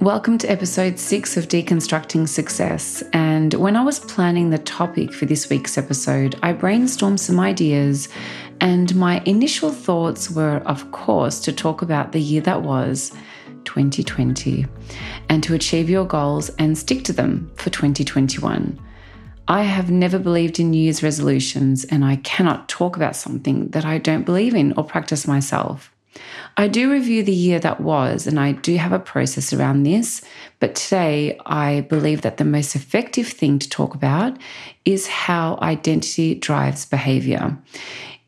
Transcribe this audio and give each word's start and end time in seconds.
Welcome 0.00 0.36
to 0.38 0.50
episode 0.50 0.98
six 0.98 1.38
of 1.38 1.48
Deconstructing 1.48 2.28
Success. 2.28 3.02
And 3.14 3.54
when 3.54 3.76
I 3.76 3.82
was 3.82 3.98
planning 3.98 4.50
the 4.50 4.58
topic 4.58 5.10
for 5.10 5.24
this 5.24 5.48
week's 5.48 5.78
episode, 5.78 6.38
I 6.42 6.52
brainstormed 6.52 7.18
some 7.18 7.40
ideas, 7.40 8.10
and 8.60 8.94
my 8.94 9.22
initial 9.24 9.72
thoughts 9.72 10.30
were, 10.30 10.58
of 10.66 10.92
course, 10.92 11.40
to 11.40 11.52
talk 11.52 11.80
about 11.80 12.12
the 12.12 12.20
year 12.20 12.42
that 12.42 12.60
was 12.60 13.10
2020 13.64 14.66
and 15.30 15.42
to 15.42 15.54
achieve 15.54 15.88
your 15.88 16.04
goals 16.04 16.50
and 16.58 16.76
stick 16.76 17.02
to 17.04 17.14
them 17.14 17.50
for 17.54 17.70
2021. 17.70 18.78
I 19.48 19.62
have 19.62 19.90
never 19.90 20.18
believed 20.18 20.60
in 20.60 20.72
New 20.72 20.82
Year's 20.82 21.02
resolutions, 21.02 21.84
and 21.84 22.04
I 22.04 22.16
cannot 22.16 22.68
talk 22.68 22.96
about 22.96 23.16
something 23.16 23.68
that 23.68 23.86
I 23.86 23.96
don't 23.96 24.24
believe 24.24 24.54
in 24.54 24.74
or 24.76 24.84
practice 24.84 25.26
myself. 25.26 25.90
I 26.56 26.68
do 26.68 26.90
review 26.90 27.22
the 27.22 27.32
year 27.32 27.58
that 27.60 27.80
was, 27.80 28.26
and 28.26 28.40
I 28.40 28.52
do 28.52 28.76
have 28.76 28.92
a 28.92 28.98
process 28.98 29.52
around 29.52 29.82
this. 29.82 30.22
But 30.58 30.74
today, 30.74 31.38
I 31.46 31.82
believe 31.82 32.22
that 32.22 32.38
the 32.38 32.44
most 32.44 32.74
effective 32.74 33.28
thing 33.28 33.58
to 33.58 33.68
talk 33.68 33.94
about 33.94 34.36
is 34.84 35.06
how 35.06 35.58
identity 35.60 36.34
drives 36.34 36.86
behavior. 36.86 37.56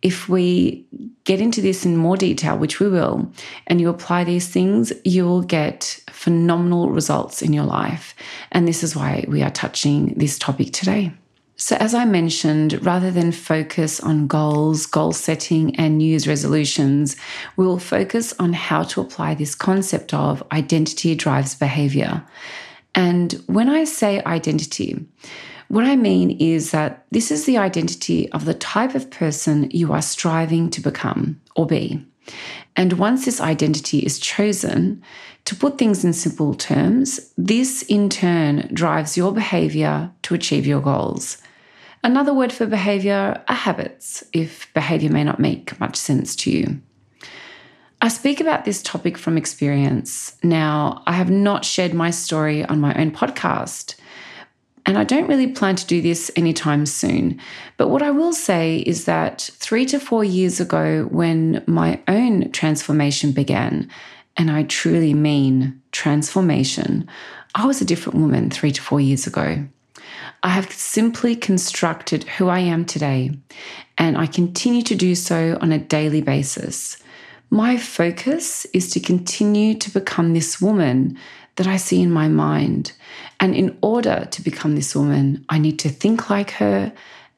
If 0.02 0.28
we 0.28 0.86
get 1.24 1.40
into 1.40 1.60
this 1.60 1.84
in 1.84 1.96
more 1.96 2.16
detail, 2.16 2.56
which 2.56 2.78
we 2.80 2.88
will, 2.88 3.32
and 3.66 3.80
you 3.80 3.88
apply 3.88 4.24
these 4.24 4.48
things, 4.48 4.92
you 5.04 5.24
will 5.24 5.42
get 5.42 5.98
phenomenal 6.10 6.90
results 6.90 7.42
in 7.42 7.52
your 7.52 7.64
life. 7.64 8.14
And 8.52 8.68
this 8.68 8.84
is 8.84 8.94
why 8.94 9.24
we 9.26 9.42
are 9.42 9.50
touching 9.50 10.14
this 10.14 10.38
topic 10.38 10.72
today. 10.72 11.12
So, 11.60 11.74
as 11.80 11.92
I 11.92 12.04
mentioned, 12.04 12.86
rather 12.86 13.10
than 13.10 13.32
focus 13.32 13.98
on 13.98 14.28
goals, 14.28 14.86
goal 14.86 15.10
setting, 15.10 15.74
and 15.74 15.98
New 15.98 16.04
Year's 16.04 16.28
resolutions, 16.28 17.16
we 17.56 17.66
will 17.66 17.80
focus 17.80 18.32
on 18.38 18.52
how 18.52 18.84
to 18.84 19.00
apply 19.00 19.34
this 19.34 19.56
concept 19.56 20.14
of 20.14 20.40
identity 20.52 21.16
drives 21.16 21.56
behavior. 21.56 22.24
And 22.94 23.32
when 23.46 23.68
I 23.68 23.82
say 23.82 24.22
identity, 24.22 25.04
what 25.66 25.84
I 25.84 25.96
mean 25.96 26.30
is 26.30 26.70
that 26.70 27.04
this 27.10 27.32
is 27.32 27.44
the 27.44 27.58
identity 27.58 28.30
of 28.30 28.44
the 28.44 28.54
type 28.54 28.94
of 28.94 29.10
person 29.10 29.68
you 29.72 29.92
are 29.92 30.00
striving 30.00 30.70
to 30.70 30.80
become 30.80 31.40
or 31.56 31.66
be. 31.66 32.06
And 32.76 32.92
once 32.92 33.24
this 33.24 33.40
identity 33.40 33.98
is 33.98 34.20
chosen, 34.20 35.02
to 35.44 35.56
put 35.56 35.76
things 35.76 36.04
in 36.04 36.12
simple 36.12 36.54
terms, 36.54 37.32
this 37.36 37.82
in 37.82 38.08
turn 38.10 38.70
drives 38.72 39.16
your 39.16 39.32
behavior 39.32 40.12
to 40.22 40.34
achieve 40.34 40.64
your 40.64 40.80
goals. 40.80 41.38
Another 42.04 42.32
word 42.32 42.52
for 42.52 42.66
behavior 42.66 43.42
are 43.48 43.54
habits, 43.54 44.24
if 44.32 44.72
behavior 44.74 45.10
may 45.10 45.24
not 45.24 45.40
make 45.40 45.78
much 45.80 45.96
sense 45.96 46.36
to 46.36 46.50
you. 46.50 46.80
I 48.00 48.08
speak 48.08 48.40
about 48.40 48.64
this 48.64 48.82
topic 48.82 49.18
from 49.18 49.36
experience. 49.36 50.36
Now, 50.44 51.02
I 51.06 51.12
have 51.12 51.30
not 51.30 51.64
shared 51.64 51.94
my 51.94 52.10
story 52.10 52.64
on 52.64 52.80
my 52.80 52.94
own 52.94 53.10
podcast, 53.10 53.96
and 54.86 54.96
I 54.96 55.02
don't 55.02 55.26
really 55.26 55.48
plan 55.48 55.74
to 55.76 55.86
do 55.86 56.00
this 56.00 56.30
anytime 56.36 56.86
soon. 56.86 57.40
But 57.76 57.88
what 57.88 58.02
I 58.02 58.12
will 58.12 58.32
say 58.32 58.78
is 58.78 59.04
that 59.06 59.50
three 59.54 59.84
to 59.86 59.98
four 59.98 60.22
years 60.22 60.60
ago, 60.60 61.08
when 61.10 61.64
my 61.66 62.00
own 62.06 62.52
transformation 62.52 63.32
began, 63.32 63.90
and 64.36 64.50
I 64.50 64.62
truly 64.62 65.12
mean 65.12 65.82
transformation, 65.90 67.08
I 67.56 67.66
was 67.66 67.80
a 67.80 67.84
different 67.84 68.20
woman 68.20 68.50
three 68.50 68.70
to 68.70 68.80
four 68.80 69.00
years 69.00 69.26
ago. 69.26 69.66
I 70.42 70.50
have 70.50 70.70
simply 70.70 71.34
constructed 71.34 72.24
who 72.24 72.48
I 72.48 72.60
am 72.60 72.84
today, 72.84 73.38
and 73.96 74.16
I 74.16 74.26
continue 74.26 74.82
to 74.82 74.94
do 74.94 75.14
so 75.14 75.58
on 75.60 75.72
a 75.72 75.78
daily 75.78 76.20
basis. 76.20 76.96
My 77.50 77.76
focus 77.76 78.66
is 78.72 78.90
to 78.90 79.00
continue 79.00 79.74
to 79.74 79.90
become 79.90 80.34
this 80.34 80.60
woman 80.60 81.18
that 81.56 81.66
I 81.66 81.76
see 81.76 82.00
in 82.00 82.10
my 82.10 82.28
mind. 82.28 82.92
And 83.40 83.54
in 83.54 83.76
order 83.82 84.28
to 84.30 84.42
become 84.42 84.76
this 84.76 84.94
woman, 84.94 85.44
I 85.48 85.58
need 85.58 85.78
to 85.80 85.88
think 85.88 86.30
like 86.30 86.52
her, 86.52 86.92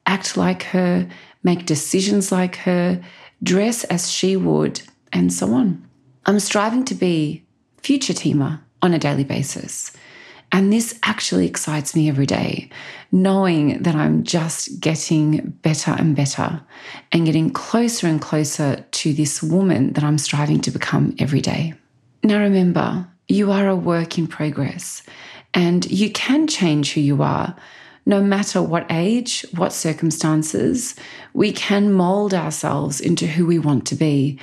act 0.06 0.37
like 0.37 0.65
her, 0.65 1.09
make 1.43 1.65
decisions 1.65 2.31
like 2.31 2.56
her, 2.56 3.03
dress 3.43 3.84
as 3.84 4.11
she 4.11 4.37
would, 4.37 4.82
and 5.12 5.32
so 5.32 5.55
on. 5.55 5.82
I'm 6.27 6.41
striving 6.41 6.84
to 6.87 6.94
be 6.94 7.44
future 7.82 8.12
Tima 8.12 8.61
on 8.82 8.93
a 8.93 8.99
daily 8.99 9.25
basis. 9.25 9.93
And 10.53 10.72
this 10.72 10.99
actually 11.05 11.47
excites 11.47 11.94
me 11.94 12.09
every 12.09 12.27
day, 12.27 12.71
knowing 13.12 13.83
that 13.83 13.94
I'm 13.94 14.25
just 14.25 14.81
getting 14.81 15.50
better 15.62 15.93
and 15.93 16.16
better 16.16 16.61
and 17.12 17.25
getting 17.25 17.50
closer 17.50 18.09
and 18.09 18.21
closer 18.21 18.84
to 18.91 19.12
this 19.12 19.43
woman 19.43 19.93
that 19.93 20.03
I'm 20.03 20.19
striving 20.19 20.61
to 20.62 20.71
become 20.71 21.15
every 21.19 21.41
day. 21.41 21.75
Now, 22.25 22.41
remember, 22.41 23.06
you 23.28 23.53
are 23.53 23.69
a 23.69 23.77
work 23.77 24.19
in 24.19 24.27
progress 24.27 25.03
and 25.55 25.88
you 25.91 26.11
can 26.11 26.47
change 26.47 26.93
who 26.93 27.00
you 27.00 27.22
are. 27.22 27.56
No 28.06 28.21
matter 28.21 28.61
what 28.61 28.87
age, 28.91 29.47
what 29.55 29.72
circumstances, 29.72 30.97
we 31.32 31.53
can 31.53 31.93
mold 31.93 32.34
ourselves 32.34 33.00
into 33.00 33.27
who 33.27 33.47
we 33.47 33.59
want 33.59 33.87
to 33.87 33.94
be 33.94 34.38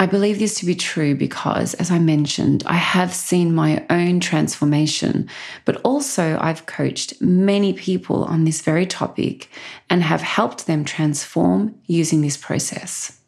I 0.00 0.06
believe 0.06 0.38
this 0.38 0.54
to 0.60 0.64
be 0.64 0.74
true 0.74 1.14
because, 1.14 1.74
as 1.74 1.90
I 1.90 1.98
mentioned, 1.98 2.62
I 2.64 2.76
have 2.76 3.12
seen 3.12 3.54
my 3.54 3.84
own 3.90 4.18
transformation, 4.18 5.28
but 5.66 5.76
also 5.82 6.38
I've 6.40 6.64
coached 6.64 7.20
many 7.20 7.74
people 7.74 8.24
on 8.24 8.44
this 8.44 8.62
very 8.62 8.86
topic 8.86 9.50
and 9.90 10.02
have 10.02 10.22
helped 10.22 10.66
them 10.66 10.86
transform 10.86 11.74
using 11.86 12.22
this 12.22 12.38
process. 12.38 13.20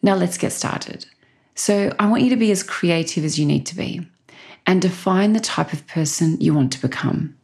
Now, 0.00 0.14
let's 0.14 0.38
get 0.38 0.52
started. 0.52 1.04
So, 1.56 1.92
I 1.98 2.06
want 2.08 2.22
you 2.22 2.30
to 2.30 2.36
be 2.36 2.52
as 2.52 2.62
creative 2.62 3.24
as 3.24 3.36
you 3.36 3.44
need 3.44 3.66
to 3.66 3.74
be 3.74 4.06
and 4.68 4.80
define 4.80 5.32
the 5.32 5.40
type 5.40 5.72
of 5.72 5.84
person 5.88 6.40
you 6.40 6.54
want 6.54 6.70
to 6.74 6.80
become. 6.80 7.37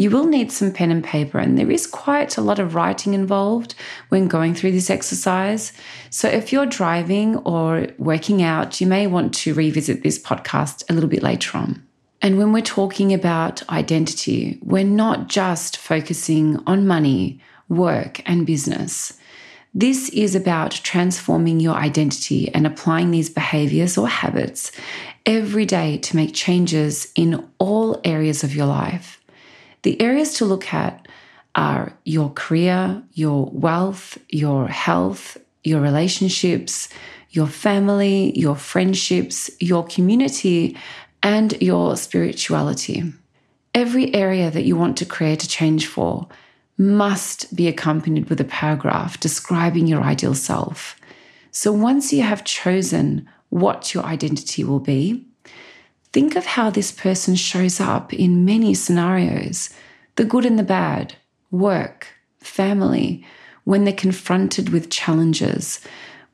You 0.00 0.08
will 0.08 0.24
need 0.24 0.50
some 0.50 0.72
pen 0.72 0.90
and 0.90 1.04
paper, 1.04 1.38
and 1.38 1.58
there 1.58 1.70
is 1.70 1.86
quite 1.86 2.38
a 2.38 2.40
lot 2.40 2.58
of 2.58 2.74
writing 2.74 3.12
involved 3.12 3.74
when 4.08 4.28
going 4.28 4.54
through 4.54 4.72
this 4.72 4.88
exercise. 4.88 5.74
So, 6.08 6.26
if 6.26 6.54
you're 6.54 6.64
driving 6.64 7.36
or 7.36 7.86
working 7.98 8.42
out, 8.42 8.80
you 8.80 8.86
may 8.86 9.06
want 9.06 9.34
to 9.34 9.52
revisit 9.52 10.02
this 10.02 10.18
podcast 10.18 10.84
a 10.88 10.94
little 10.94 11.10
bit 11.10 11.22
later 11.22 11.58
on. 11.58 11.86
And 12.22 12.38
when 12.38 12.50
we're 12.50 12.62
talking 12.62 13.12
about 13.12 13.62
identity, 13.68 14.58
we're 14.62 14.84
not 14.84 15.28
just 15.28 15.76
focusing 15.76 16.62
on 16.66 16.86
money, 16.86 17.38
work, 17.68 18.22
and 18.24 18.46
business. 18.46 19.18
This 19.74 20.08
is 20.08 20.34
about 20.34 20.70
transforming 20.70 21.60
your 21.60 21.74
identity 21.74 22.48
and 22.54 22.66
applying 22.66 23.10
these 23.10 23.28
behaviors 23.28 23.98
or 23.98 24.08
habits 24.08 24.72
every 25.26 25.66
day 25.66 25.98
to 25.98 26.16
make 26.16 26.34
changes 26.34 27.12
in 27.14 27.46
all 27.58 28.00
areas 28.02 28.42
of 28.42 28.54
your 28.54 28.66
life. 28.66 29.19
The 29.82 30.00
areas 30.00 30.34
to 30.34 30.44
look 30.44 30.72
at 30.72 31.08
are 31.54 31.92
your 32.04 32.30
career, 32.30 33.02
your 33.12 33.46
wealth, 33.52 34.18
your 34.28 34.68
health, 34.68 35.36
your 35.64 35.80
relationships, 35.80 36.88
your 37.30 37.46
family, 37.46 38.38
your 38.38 38.56
friendships, 38.56 39.50
your 39.60 39.84
community, 39.84 40.76
and 41.22 41.60
your 41.60 41.96
spirituality. 41.96 43.12
Every 43.74 44.12
area 44.14 44.50
that 44.50 44.64
you 44.64 44.76
want 44.76 44.96
to 44.98 45.06
create 45.06 45.44
a 45.44 45.48
change 45.48 45.86
for 45.86 46.26
must 46.76 47.54
be 47.54 47.68
accompanied 47.68 48.28
with 48.28 48.40
a 48.40 48.44
paragraph 48.44 49.20
describing 49.20 49.86
your 49.86 50.02
ideal 50.02 50.34
self. 50.34 50.96
So 51.50 51.72
once 51.72 52.12
you 52.12 52.22
have 52.22 52.44
chosen 52.44 53.28
what 53.50 53.92
your 53.92 54.04
identity 54.04 54.64
will 54.64 54.80
be, 54.80 55.26
Think 56.12 56.34
of 56.34 56.44
how 56.44 56.70
this 56.70 56.90
person 56.90 57.36
shows 57.36 57.80
up 57.80 58.12
in 58.12 58.44
many 58.44 58.74
scenarios 58.74 59.70
the 60.16 60.24
good 60.24 60.44
and 60.44 60.58
the 60.58 60.64
bad, 60.64 61.14
work, 61.50 62.08
family, 62.40 63.24
when 63.64 63.84
they're 63.84 63.94
confronted 63.94 64.70
with 64.70 64.90
challenges, 64.90 65.80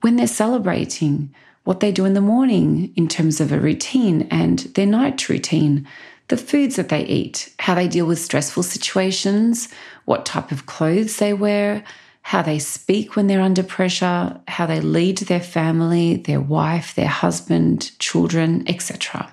when 0.01 0.17
they're 0.17 0.27
celebrating, 0.27 1.33
what 1.65 1.81
they 1.81 1.93
do 1.93 2.05
in 2.05 2.15
the 2.15 2.21
morning 2.21 2.93
in 2.97 3.07
terms 3.07 3.41
of 3.41 3.53
a 3.53 3.61
routine 3.61 4.23
and 4.31 4.61
their 4.75 4.87
night 4.87 5.29
routine, 5.29 5.87
the 6.29 6.37
foods 6.37 6.77
that 6.77 6.89
they 6.89 7.05
eat, 7.05 7.53
how 7.59 7.75
they 7.75 7.87
deal 7.87 8.07
with 8.07 8.19
stressful 8.19 8.63
situations, 8.63 9.69
what 10.05 10.25
type 10.25 10.51
of 10.53 10.67
clothes 10.67 11.19
they 11.19 11.33
wear, 11.33 11.85
how 12.23 12.41
they 12.43 12.59
speak 12.59 13.15
when 13.15 13.27
they're 13.27 13.41
under 13.41 13.63
pressure, 13.63 14.41
how 14.49 14.67
they 14.67 14.81
lead 14.81 15.19
their 15.19 15.41
family, 15.41 16.17
their 16.17 16.41
wife, 16.41 16.95
their 16.95 17.07
husband, 17.09 17.97
children, 17.99 18.65
etc. 18.67 19.33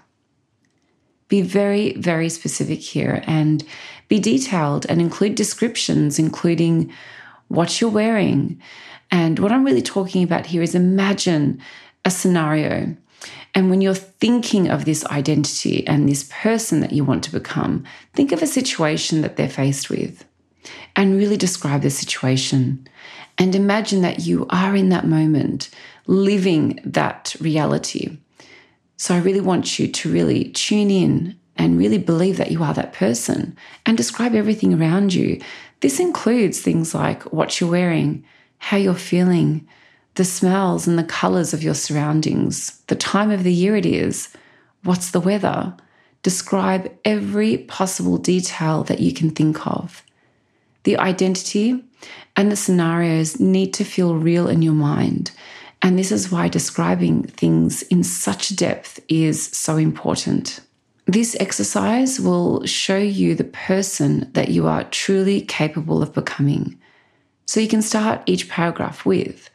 Be 1.33 1.41
very, 1.41 1.93
very 1.93 2.29
specific 2.29 2.79
here 2.79 3.23
and 3.25 3.63
be 4.07 4.19
detailed 4.19 4.85
and 4.85 5.01
include 5.01 5.33
descriptions, 5.33 6.19
including 6.19 6.93
what 7.47 7.81
you're 7.81 7.89
wearing. 7.89 8.61
And 9.09 9.39
what 9.39 9.51
I'm 9.51 9.65
really 9.65 9.81
talking 9.81 10.21
about 10.21 10.45
here 10.45 10.61
is 10.61 10.75
imagine 10.75 11.59
a 12.05 12.11
scenario. 12.11 12.95
And 13.55 13.71
when 13.71 13.81
you're 13.81 13.95
thinking 13.95 14.69
of 14.69 14.85
this 14.85 15.03
identity 15.07 15.87
and 15.87 16.07
this 16.07 16.29
person 16.31 16.81
that 16.81 16.91
you 16.91 17.03
want 17.03 17.23
to 17.23 17.31
become, 17.31 17.83
think 18.13 18.31
of 18.31 18.43
a 18.43 18.45
situation 18.59 19.21
that 19.21 19.35
they're 19.35 19.49
faced 19.49 19.89
with 19.89 20.25
and 20.95 21.17
really 21.17 21.35
describe 21.35 21.81
the 21.81 21.89
situation. 21.89 22.87
And 23.39 23.55
imagine 23.55 24.03
that 24.03 24.19
you 24.19 24.45
are 24.51 24.75
in 24.75 24.89
that 24.89 25.07
moment, 25.07 25.71
living 26.05 26.79
that 26.85 27.35
reality. 27.39 28.19
So 28.97 29.15
I 29.15 29.19
really 29.19 29.41
want 29.41 29.79
you 29.79 29.87
to 29.87 30.11
really 30.11 30.45
tune 30.45 30.89
in 30.89 31.37
and 31.55 31.77
really 31.77 31.97
believe 31.97 32.37
that 32.37 32.51
you 32.51 32.63
are 32.63 32.73
that 32.73 32.93
person 32.93 33.55
and 33.85 33.97
describe 33.97 34.33
everything 34.33 34.73
around 34.73 35.13
you. 35.13 35.41
This 35.81 35.99
includes 35.99 36.61
things 36.61 36.95
like 36.95 37.23
what 37.33 37.59
you're 37.59 37.69
wearing, 37.69 38.23
how 38.57 38.77
you're 38.77 38.95
feeling, 38.95 39.67
the 40.15 40.25
smells 40.25 40.87
and 40.87 40.97
the 40.97 41.03
colors 41.03 41.53
of 41.53 41.63
your 41.63 41.73
surroundings, 41.73 42.81
the 42.87 42.95
time 42.95 43.31
of 43.31 43.43
the 43.43 43.53
year 43.53 43.75
it 43.75 43.85
is, 43.85 44.29
what's 44.83 45.11
the 45.11 45.19
weather. 45.19 45.75
Describe 46.21 46.91
every 47.03 47.57
possible 47.57 48.17
detail 48.17 48.83
that 48.83 48.99
you 48.99 49.13
can 49.13 49.31
think 49.31 49.67
of. 49.67 50.03
The 50.83 50.97
identity 50.97 51.83
and 52.35 52.51
the 52.51 52.55
scenarios 52.55 53.39
need 53.39 53.73
to 53.75 53.83
feel 53.83 54.15
real 54.15 54.47
in 54.47 54.61
your 54.61 54.73
mind. 54.73 55.31
And 55.83 55.99
this 55.99 56.13
is 56.13 56.31
why 56.31 56.47
describing 56.47 57.23
things 57.23 57.81
in 57.83 58.05
such 58.05 58.55
depth 58.55 59.01
is 59.09 59.45
so 59.45 59.75
important. 59.75 60.61
This 61.05 61.35
exercise 61.41 62.21
will 62.21 62.65
show 62.65 62.97
you 62.97 63.35
the 63.35 63.43
person 63.43 64.31
that 64.31 64.47
you 64.47 64.65
are 64.65 64.85
truly 64.85 65.41
capable 65.41 66.01
of 66.01 66.13
becoming. 66.13 66.79
So 67.45 67.59
you 67.59 67.67
can 67.67 67.81
start 67.81 68.21
each 68.25 68.47
paragraph 68.49 69.05
with 69.05 69.49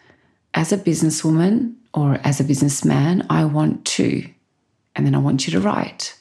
As 0.52 0.70
a 0.70 0.76
businesswoman 0.76 1.74
or 1.94 2.18
as 2.22 2.40
a 2.40 2.44
businessman, 2.44 3.26
I 3.30 3.46
want 3.46 3.86
to. 3.96 4.28
And 4.94 5.06
then 5.06 5.14
I 5.14 5.18
want 5.18 5.46
you 5.46 5.52
to 5.52 5.60
write 5.60 6.14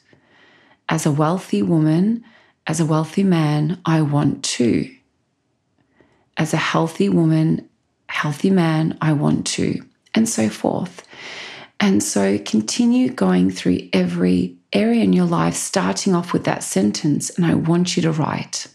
As 0.87 1.05
a 1.05 1.11
wealthy 1.11 1.61
woman, 1.61 2.23
as 2.65 2.79
a 2.79 2.85
wealthy 2.85 3.23
man, 3.23 3.81
I 3.85 4.01
want 4.03 4.43
to. 4.55 4.89
As 6.37 6.53
a 6.53 6.57
healthy 6.57 7.09
woman, 7.09 7.67
healthy 8.07 8.49
man, 8.49 8.97
I 9.01 9.11
want 9.11 9.45
to. 9.57 9.83
And 10.17 10.27
so 10.27 10.49
forth. 10.49 11.07
And 11.79 12.01
so 12.01 12.39
continue 12.39 13.11
going 13.11 13.51
through 13.51 13.87
every 13.93 14.57
area 14.73 15.03
in 15.03 15.13
your 15.13 15.27
life, 15.27 15.53
starting 15.53 16.15
off 16.15 16.33
with 16.33 16.43
that 16.45 16.63
sentence, 16.63 17.29
and 17.29 17.45
I 17.45 17.53
want 17.53 17.95
you 17.95 18.01
to 18.01 18.11
write. 18.11 18.65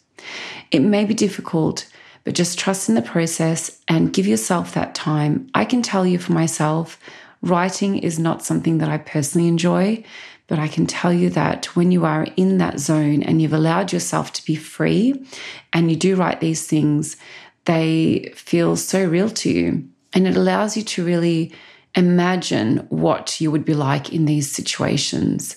It 0.71 0.83
may 0.83 1.05
be 1.05 1.15
difficult, 1.15 1.89
but 2.23 2.37
just 2.37 2.61
trust 2.61 2.89
in 2.89 2.94
the 2.94 3.03
process 3.03 3.81
and 3.89 4.12
give 4.12 4.29
yourself 4.29 4.73
that 4.75 4.94
time. 4.94 5.50
I 5.53 5.65
can 5.65 5.83
tell 5.83 6.06
you 6.06 6.17
for 6.17 6.33
myself, 6.33 6.97
writing 7.43 7.99
is 7.99 8.21
not 8.21 8.44
something 8.44 8.79
that 8.79 8.89
I 8.89 8.99
personally 8.99 9.49
enjoy, 9.49 10.05
but 10.47 10.61
I 10.61 10.69
can 10.69 10.87
tell 10.87 11.12
you 11.12 11.29
that 11.31 11.75
when 11.75 11.91
you 11.91 12.05
are 12.05 12.29
in 12.37 12.59
that 12.59 12.79
zone 12.79 13.25
and 13.25 13.43
you've 13.43 13.53
allowed 13.53 13.93
yourself 13.93 14.33
to 14.35 14.47
be 14.47 14.55
free 14.55 15.27
and 15.73 15.91
you 15.91 15.97
do 15.97 16.15
write 16.15 16.41
these 16.41 16.69
things, 16.69 17.17
they 17.65 18.33
feel 18.37 18.77
so 18.77 19.05
real 19.05 19.29
to 19.31 19.50
you. 19.50 19.89
And 20.12 20.26
it 20.26 20.37
allows 20.37 20.76
you 20.76 20.82
to 20.82 21.05
really 21.05 21.53
imagine 21.94 22.79
what 22.88 23.41
you 23.41 23.50
would 23.50 23.64
be 23.64 23.75
like 23.75 24.12
in 24.12 24.25
these 24.25 24.50
situations. 24.50 25.56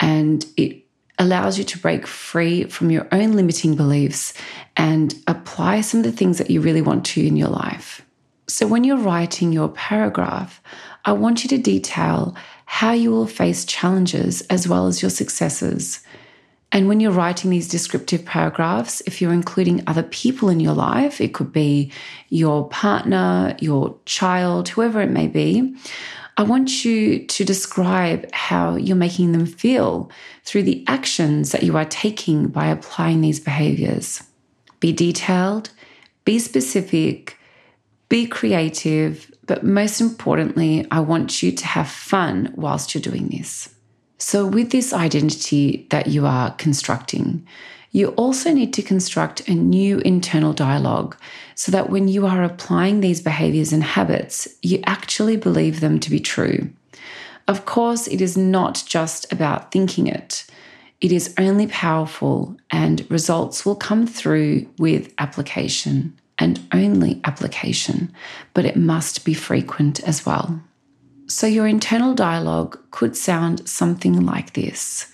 And 0.00 0.44
it 0.56 0.84
allows 1.18 1.58
you 1.58 1.64
to 1.64 1.78
break 1.78 2.06
free 2.06 2.64
from 2.64 2.90
your 2.90 3.08
own 3.12 3.32
limiting 3.32 3.74
beliefs 3.74 4.34
and 4.76 5.14
apply 5.26 5.80
some 5.80 6.00
of 6.00 6.04
the 6.04 6.12
things 6.12 6.38
that 6.38 6.50
you 6.50 6.60
really 6.60 6.82
want 6.82 7.04
to 7.06 7.26
in 7.26 7.36
your 7.36 7.48
life. 7.48 8.02
So, 8.48 8.66
when 8.66 8.84
you're 8.84 8.98
writing 8.98 9.52
your 9.52 9.68
paragraph, 9.70 10.62
I 11.04 11.12
want 11.12 11.42
you 11.42 11.48
to 11.50 11.58
detail 11.58 12.36
how 12.66 12.92
you 12.92 13.10
will 13.10 13.26
face 13.26 13.64
challenges 13.64 14.42
as 14.42 14.68
well 14.68 14.86
as 14.86 15.02
your 15.02 15.10
successes. 15.10 16.00
And 16.72 16.88
when 16.88 17.00
you're 17.00 17.12
writing 17.12 17.50
these 17.50 17.68
descriptive 17.68 18.24
paragraphs, 18.24 19.00
if 19.02 19.22
you're 19.22 19.32
including 19.32 19.82
other 19.86 20.02
people 20.02 20.48
in 20.48 20.60
your 20.60 20.74
life, 20.74 21.20
it 21.20 21.32
could 21.32 21.52
be 21.52 21.92
your 22.28 22.68
partner, 22.68 23.56
your 23.60 23.96
child, 24.04 24.68
whoever 24.68 25.00
it 25.00 25.10
may 25.10 25.28
be, 25.28 25.76
I 26.38 26.42
want 26.42 26.84
you 26.84 27.24
to 27.26 27.44
describe 27.44 28.30
how 28.34 28.76
you're 28.76 28.94
making 28.94 29.32
them 29.32 29.46
feel 29.46 30.10
through 30.44 30.64
the 30.64 30.84
actions 30.86 31.52
that 31.52 31.62
you 31.62 31.78
are 31.78 31.86
taking 31.86 32.48
by 32.48 32.66
applying 32.66 33.22
these 33.22 33.40
behaviors. 33.40 34.22
Be 34.78 34.92
detailed, 34.92 35.70
be 36.26 36.38
specific, 36.38 37.38
be 38.10 38.26
creative, 38.26 39.32
but 39.46 39.64
most 39.64 40.00
importantly, 40.00 40.86
I 40.90 41.00
want 41.00 41.42
you 41.42 41.52
to 41.52 41.66
have 41.66 41.88
fun 41.88 42.52
whilst 42.54 42.94
you're 42.94 43.00
doing 43.00 43.28
this. 43.28 43.70
So, 44.18 44.46
with 44.46 44.70
this 44.70 44.92
identity 44.92 45.86
that 45.90 46.06
you 46.06 46.26
are 46.26 46.52
constructing, 46.52 47.46
you 47.92 48.08
also 48.08 48.52
need 48.52 48.72
to 48.74 48.82
construct 48.82 49.48
a 49.48 49.54
new 49.54 49.98
internal 50.00 50.52
dialogue 50.52 51.16
so 51.54 51.72
that 51.72 51.90
when 51.90 52.08
you 52.08 52.26
are 52.26 52.42
applying 52.42 53.00
these 53.00 53.20
behaviors 53.20 53.72
and 53.72 53.82
habits, 53.82 54.48
you 54.62 54.82
actually 54.84 55.36
believe 55.36 55.80
them 55.80 55.98
to 56.00 56.10
be 56.10 56.20
true. 56.20 56.70
Of 57.48 57.64
course, 57.64 58.06
it 58.08 58.20
is 58.20 58.36
not 58.36 58.82
just 58.86 59.32
about 59.32 59.70
thinking 59.70 60.06
it. 60.06 60.46
It 61.00 61.12
is 61.12 61.34
only 61.38 61.66
powerful, 61.68 62.56
and 62.70 63.08
results 63.10 63.64
will 63.64 63.76
come 63.76 64.06
through 64.06 64.66
with 64.78 65.12
application 65.18 66.18
and 66.38 66.60
only 66.72 67.20
application, 67.24 68.12
but 68.52 68.64
it 68.64 68.76
must 68.76 69.24
be 69.24 69.34
frequent 69.34 70.02
as 70.06 70.26
well. 70.26 70.60
So, 71.28 71.48
your 71.48 71.66
internal 71.66 72.14
dialogue 72.14 72.78
could 72.92 73.16
sound 73.16 73.68
something 73.68 74.24
like 74.24 74.52
this 74.52 75.12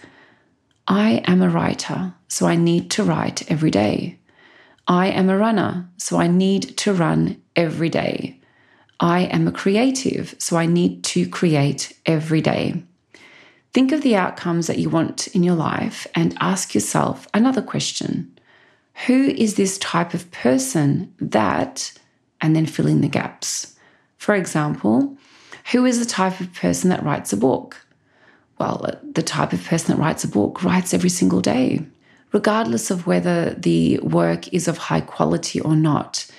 I 0.87 1.23
am 1.25 1.41
a 1.41 1.49
writer, 1.49 2.13
so 2.29 2.47
I 2.47 2.57
need 2.57 2.91
to 2.93 3.05
write 3.05 3.51
every 3.51 3.71
day. 3.71 4.19
I 4.87 5.07
am 5.07 5.31
a 5.31 5.39
runner, 5.39 5.89
so 5.97 6.19
I 6.19 6.27
need 6.27 6.77
to 6.79 6.93
run 6.93 7.41
every 7.57 7.89
day. 7.89 8.41
I 9.01 9.21
am 9.21 9.49
a 9.49 9.53
creative, 9.53 10.35
so 10.39 10.57
I 10.57 10.67
need 10.67 11.03
to 11.05 11.27
create 11.29 11.99
every 12.05 12.43
day. 12.43 12.83
Think 13.73 13.91
of 13.91 14.03
the 14.03 14.17
outcomes 14.17 14.67
that 14.67 14.79
you 14.79 14.91
want 14.91 15.29
in 15.29 15.43
your 15.43 15.55
life 15.55 16.07
and 16.15 16.37
ask 16.41 16.75
yourself 16.75 17.27
another 17.33 17.63
question 17.63 18.39
Who 19.07 19.29
is 19.29 19.55
this 19.55 19.79
type 19.79 20.13
of 20.13 20.31
person 20.31 21.15
that, 21.21 21.93
and 22.43 22.55
then 22.55 22.67
fill 22.67 22.87
in 22.87 23.01
the 23.01 23.09
gaps? 23.09 23.77
For 24.19 24.35
example, 24.35 25.17
who 25.71 25.85
is 25.85 25.99
the 25.99 26.05
type 26.05 26.41
of 26.41 26.53
person 26.55 26.91
that 26.91 27.05
writes 27.05 27.33
a 27.33 27.37
book? 27.37 27.87
well, 28.63 28.81
uh, 28.85 28.93
the 29.15 29.23
type 29.25 29.53
of 29.53 29.65
person 29.65 29.93
that 29.93 30.01
writes 30.01 30.23
a 30.23 30.29
book 30.29 30.63
writes 30.63 30.95
every 30.95 31.11
single 31.11 31.41
day, 31.41 31.85
regardless 32.31 32.93
of 32.93 33.09
whether 33.09 33.51
the 33.55 33.99
work 33.99 34.53
is 34.53 34.69
of 34.69 34.79
high 34.79 35.01
quality 35.01 35.61
or 35.61 35.75
not. 35.75 36.31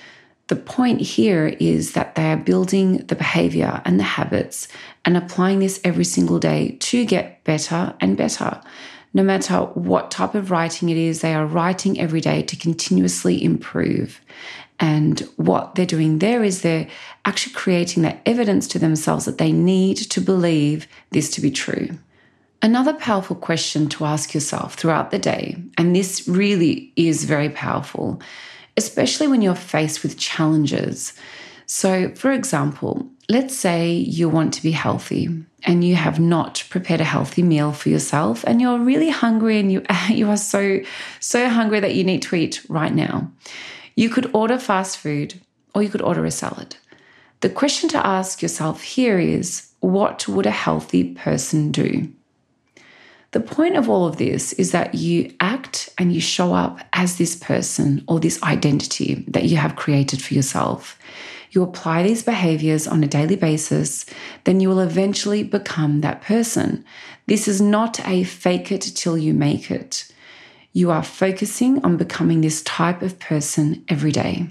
The 0.46 0.56
point 0.56 1.02
here 1.02 1.48
is 1.60 1.92
that 1.92 2.14
they 2.14 2.32
are 2.32 2.38
building 2.38 2.98
the 3.08 3.14
behavior 3.14 3.82
and 3.84 4.00
the 4.00 4.04
habits 4.04 4.68
and 5.04 5.18
applying 5.18 5.58
this 5.58 5.80
every 5.84 6.04
single 6.04 6.38
day 6.38 6.76
to 6.80 7.04
get 7.04 7.44
better 7.44 7.94
and 8.00 8.16
better. 8.16 8.58
No 9.14 9.22
matter 9.22 9.58
what 9.58 10.10
type 10.10 10.34
of 10.34 10.50
writing 10.50 10.88
it 10.88 10.96
is, 10.96 11.20
they 11.20 11.34
are 11.34 11.46
writing 11.46 12.00
every 12.00 12.20
day 12.20 12.42
to 12.42 12.56
continuously 12.56 13.42
improve. 13.42 14.20
And 14.80 15.20
what 15.36 15.76
they're 15.76 15.86
doing 15.86 16.18
there 16.18 16.42
is 16.42 16.62
they're 16.62 16.88
actually 17.24 17.54
creating 17.54 18.02
that 18.02 18.20
evidence 18.26 18.66
to 18.68 18.78
themselves 18.78 19.24
that 19.24 19.38
they 19.38 19.52
need 19.52 19.96
to 19.98 20.20
believe 20.20 20.88
this 21.10 21.30
to 21.30 21.40
be 21.40 21.52
true. 21.52 21.90
Another 22.60 22.94
powerful 22.94 23.36
question 23.36 23.88
to 23.90 24.04
ask 24.04 24.34
yourself 24.34 24.74
throughout 24.74 25.10
the 25.10 25.18
day, 25.18 25.62
and 25.78 25.94
this 25.94 26.26
really 26.26 26.92
is 26.96 27.24
very 27.24 27.50
powerful, 27.50 28.20
especially 28.76 29.28
when 29.28 29.42
you're 29.42 29.54
faced 29.54 30.02
with 30.02 30.18
challenges. 30.18 31.12
So, 31.66 32.10
for 32.14 32.32
example, 32.32 33.08
let's 33.28 33.56
say 33.56 33.92
you 33.92 34.28
want 34.28 34.52
to 34.54 34.62
be 34.62 34.72
healthy 34.72 35.28
and 35.62 35.82
you 35.82 35.96
have 35.96 36.20
not 36.20 36.64
prepared 36.68 37.00
a 37.00 37.04
healthy 37.04 37.42
meal 37.42 37.72
for 37.72 37.88
yourself 37.88 38.44
and 38.44 38.60
you're 38.60 38.78
really 38.78 39.08
hungry 39.08 39.58
and 39.58 39.72
you 39.72 39.82
you 40.10 40.28
are 40.28 40.36
so 40.36 40.80
so 41.20 41.48
hungry 41.48 41.80
that 41.80 41.94
you 41.94 42.04
need 42.04 42.22
to 42.22 42.36
eat 42.36 42.64
right 42.68 42.94
now. 42.94 43.30
You 43.96 44.10
could 44.10 44.30
order 44.34 44.58
fast 44.58 44.98
food 44.98 45.40
or 45.74 45.82
you 45.82 45.88
could 45.88 46.02
order 46.02 46.24
a 46.24 46.30
salad. 46.30 46.76
The 47.40 47.50
question 47.50 47.88
to 47.90 48.06
ask 48.06 48.42
yourself 48.42 48.82
here 48.82 49.18
is 49.18 49.70
what 49.80 50.26
would 50.28 50.46
a 50.46 50.50
healthy 50.50 51.14
person 51.14 51.70
do? 51.70 52.10
The 53.32 53.40
point 53.40 53.76
of 53.76 53.90
all 53.90 54.06
of 54.06 54.16
this 54.16 54.52
is 54.54 54.70
that 54.70 54.94
you 54.94 55.34
act 55.40 55.88
and 55.98 56.12
you 56.12 56.20
show 56.20 56.54
up 56.54 56.78
as 56.92 57.18
this 57.18 57.34
person 57.34 58.04
or 58.06 58.20
this 58.20 58.40
identity 58.44 59.24
that 59.28 59.44
you 59.44 59.56
have 59.56 59.74
created 59.74 60.22
for 60.22 60.34
yourself. 60.34 60.98
You 61.54 61.62
apply 61.62 62.02
these 62.02 62.24
behaviors 62.24 62.88
on 62.88 63.04
a 63.04 63.08
daily 63.08 63.36
basis, 63.36 64.06
then 64.42 64.58
you 64.58 64.68
will 64.68 64.80
eventually 64.80 65.44
become 65.44 66.00
that 66.00 66.20
person. 66.20 66.84
This 67.26 67.46
is 67.46 67.60
not 67.60 68.04
a 68.08 68.24
fake 68.24 68.72
it 68.72 68.80
till 68.80 69.16
you 69.16 69.32
make 69.32 69.70
it. 69.70 70.10
You 70.72 70.90
are 70.90 71.04
focusing 71.04 71.82
on 71.84 71.96
becoming 71.96 72.40
this 72.40 72.60
type 72.64 73.02
of 73.02 73.20
person 73.20 73.84
every 73.88 74.10
day. 74.10 74.48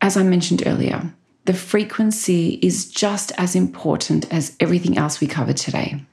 As 0.00 0.16
I 0.16 0.22
mentioned 0.22 0.62
earlier, 0.64 1.12
the 1.46 1.52
frequency 1.52 2.60
is 2.62 2.88
just 2.88 3.32
as 3.36 3.56
important 3.56 4.32
as 4.32 4.56
everything 4.60 4.96
else 4.96 5.20
we 5.20 5.26
covered 5.26 5.56
today. 5.56 6.04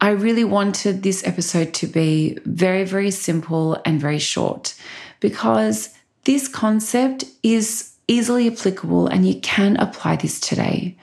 I 0.00 0.10
really 0.10 0.44
wanted 0.44 1.02
this 1.02 1.26
episode 1.26 1.74
to 1.74 1.88
be 1.88 2.38
very, 2.44 2.84
very 2.84 3.10
simple 3.10 3.80
and 3.84 4.00
very 4.00 4.20
short 4.20 4.74
because 5.18 5.88
this 6.24 6.46
concept 6.46 7.24
is 7.42 7.91
easily 8.12 8.46
applicable 8.48 9.06
and 9.06 9.26
you 9.26 9.40
can 9.40 9.76
apply 9.78 10.16
this 10.16 10.38
today. 10.38 10.96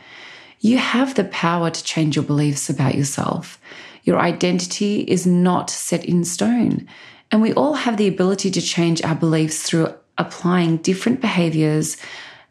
You 0.59 0.77
have 0.77 1.15
the 1.15 1.23
power 1.25 1.69
to 1.69 1.83
change 1.83 2.15
your 2.15 2.25
beliefs 2.25 2.69
about 2.69 2.95
yourself. 2.95 3.59
Your 4.03 4.19
identity 4.19 5.01
is 5.01 5.25
not 5.25 5.69
set 5.69 6.05
in 6.05 6.23
stone. 6.23 6.87
And 7.31 7.41
we 7.41 7.53
all 7.53 7.73
have 7.73 7.97
the 7.97 8.07
ability 8.07 8.51
to 8.51 8.61
change 8.61 9.01
our 9.03 9.15
beliefs 9.15 9.63
through 9.63 9.93
applying 10.17 10.77
different 10.77 11.21
behaviors 11.21 11.97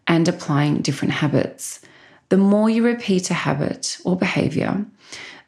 and 0.06 0.26
applying 0.26 0.78
different 0.78 1.14
habits. 1.14 1.80
The 2.30 2.36
more 2.36 2.68
you 2.70 2.84
repeat 2.84 3.30
a 3.30 3.34
habit 3.34 3.98
or 4.04 4.16
behavior, 4.16 4.84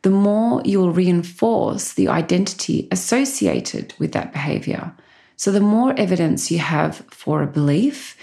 the 0.02 0.10
more 0.10 0.62
you'll 0.64 0.92
reinforce 0.92 1.92
the 1.92 2.08
identity 2.08 2.88
associated 2.90 3.94
with 3.98 4.12
that 4.12 4.32
behavior. 4.32 4.92
So, 5.36 5.50
the 5.52 5.60
more 5.60 5.94
evidence 5.98 6.50
you 6.50 6.58
have 6.58 6.96
for 7.08 7.42
a 7.42 7.46
belief, 7.46 8.16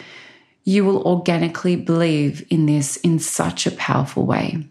you 0.68 0.84
will 0.84 1.02
organically 1.04 1.78
believe 1.78 2.46
in 2.50 2.66
this 2.66 2.98
in 2.98 3.18
such 3.20 3.66
a 3.66 3.72
powerful 3.72 4.26
way. 4.26 4.68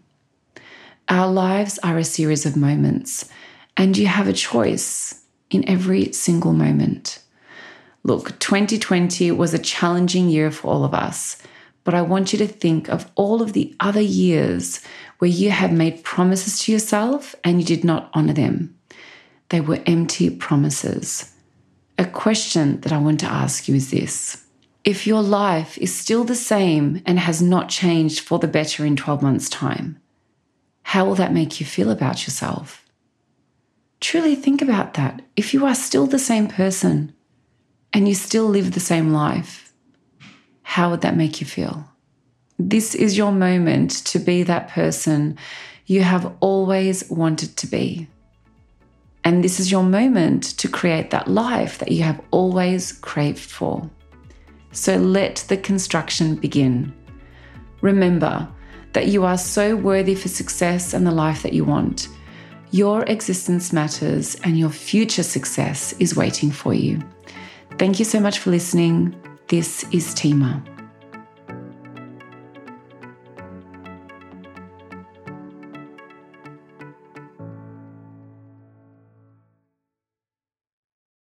Our 1.09 1.27
lives 1.27 1.79
are 1.79 1.97
a 1.97 2.03
series 2.03 2.45
of 2.45 2.55
moments, 2.55 3.27
and 3.75 3.97
you 3.97 4.05
have 4.05 4.27
a 4.27 4.33
choice 4.33 5.25
in 5.49 5.67
every 5.67 6.11
single 6.11 6.53
moment. 6.53 7.17
Look, 8.03 8.37
2020 8.37 9.31
was 9.31 9.55
a 9.55 9.59
challenging 9.59 10.29
year 10.29 10.51
for 10.51 10.67
all 10.67 10.85
of 10.85 10.93
us, 10.93 11.41
but 11.83 11.95
I 11.95 12.03
want 12.03 12.31
you 12.31 12.37
to 12.37 12.47
think 12.47 12.89
of 12.89 13.09
all 13.15 13.41
of 13.41 13.53
the 13.53 13.75
other 13.79 13.99
years 13.99 14.81
where 15.17 15.31
you 15.31 15.49
have 15.49 15.71
made 15.71 16.03
promises 16.03 16.59
to 16.59 16.71
yourself 16.71 17.33
and 17.43 17.59
you 17.59 17.65
did 17.65 17.83
not 17.83 18.11
honor 18.13 18.33
them. 18.33 18.77
They 19.49 19.61
were 19.61 19.81
empty 19.87 20.29
promises. 20.29 21.33
A 21.97 22.05
question 22.05 22.81
that 22.81 22.91
I 22.91 22.99
want 22.99 23.19
to 23.21 23.25
ask 23.25 23.67
you 23.67 23.73
is 23.73 23.89
this 23.89 24.43
If 24.87 25.05
your 25.05 25.21
life 25.21 25.77
is 25.79 25.93
still 25.93 26.23
the 26.23 26.33
same 26.33 27.01
and 27.05 27.19
has 27.19 27.41
not 27.41 27.67
changed 27.67 28.21
for 28.21 28.39
the 28.39 28.47
better 28.47 28.85
in 28.85 28.95
12 28.95 29.21
months' 29.21 29.49
time, 29.49 29.99
how 30.83 31.03
will 31.03 31.15
that 31.15 31.33
make 31.33 31.59
you 31.59 31.65
feel 31.65 31.91
about 31.91 32.25
yourself? 32.25 32.85
Truly 33.99 34.33
think 34.33 34.61
about 34.61 34.93
that. 34.93 35.23
If 35.35 35.53
you 35.53 35.65
are 35.65 35.75
still 35.75 36.07
the 36.07 36.17
same 36.17 36.47
person 36.47 37.13
and 37.91 38.07
you 38.07 38.15
still 38.15 38.45
live 38.45 38.71
the 38.71 38.79
same 38.79 39.11
life, 39.11 39.73
how 40.63 40.91
would 40.91 41.01
that 41.01 41.17
make 41.17 41.41
you 41.41 41.45
feel? 41.45 41.89
This 42.57 42.95
is 42.95 43.17
your 43.17 43.33
moment 43.33 43.91
to 44.05 44.19
be 44.19 44.43
that 44.43 44.69
person 44.69 45.37
you 45.85 46.03
have 46.03 46.33
always 46.39 47.09
wanted 47.09 47.57
to 47.57 47.67
be. 47.67 48.07
And 49.25 49.43
this 49.43 49.59
is 49.59 49.69
your 49.69 49.83
moment 49.83 50.43
to 50.59 50.69
create 50.69 51.09
that 51.09 51.27
life 51.27 51.77
that 51.79 51.91
you 51.91 52.03
have 52.03 52.21
always 52.31 52.93
craved 52.93 53.51
for. 53.51 53.89
So 54.77 54.95
let 54.95 55.37
the 55.47 55.57
construction 55.57 56.35
begin. 56.35 56.93
Remember 57.81 58.47
that 58.93 59.07
you 59.07 59.25
are 59.25 59.37
so 59.37 59.75
worthy 59.75 60.13
for 60.13 60.27
success 60.27 60.93
and 60.93 61.05
the 61.05 61.11
life 61.11 61.41
that 61.41 61.53
you 61.53 61.65
want. 61.65 62.09
Your 62.69 63.01
existence 63.05 63.73
matters 63.73 64.35
and 64.43 64.55
your 64.55 64.69
future 64.69 65.23
success 65.23 65.93
is 65.93 66.15
waiting 66.15 66.51
for 66.51 66.75
you. 66.75 66.99
Thank 67.79 67.97
you 67.97 68.05
so 68.05 68.19
much 68.19 68.37
for 68.37 68.51
listening. 68.51 69.15
This 69.47 69.83
is 69.91 70.13
Tima. 70.13 70.76